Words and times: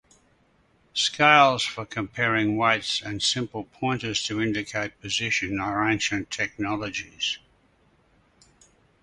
Scales 0.95 1.63
for 1.63 1.85
comparing 1.85 2.57
weights 2.57 3.03
and 3.03 3.21
simple 3.21 3.65
pointers 3.65 4.23
to 4.23 4.41
indicate 4.41 4.99
position 4.99 5.59
are 5.59 5.87
ancient 5.87 6.31
technologies. 6.31 7.37